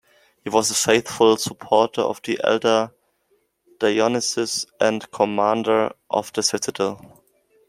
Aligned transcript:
He 0.43 0.49
was 0.49 0.71
a 0.71 0.73
faithful 0.73 1.37
supporter 1.37 2.01
of 2.01 2.23
the 2.23 2.39
elder 2.43 2.91
Dionysius, 3.77 4.65
and 4.79 5.11
commander 5.11 5.93
of 6.09 6.33
the 6.33 6.41
citadel. 6.41 7.21